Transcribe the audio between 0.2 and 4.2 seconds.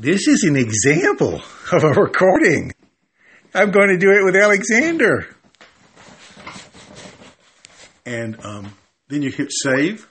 is an example of a recording. I'm going to do